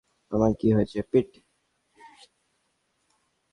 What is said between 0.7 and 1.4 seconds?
হয়েছে, পিট?